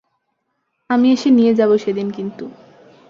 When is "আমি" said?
0.89-1.07